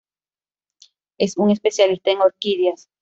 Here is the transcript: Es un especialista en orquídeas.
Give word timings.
Es 1.19 1.37
un 1.37 1.51
especialista 1.51 2.09
en 2.09 2.21
orquídeas. 2.21 2.89